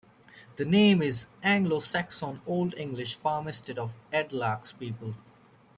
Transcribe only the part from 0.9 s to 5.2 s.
is Anglo-Saxon Old English 'farmstead of Eadlac's people'.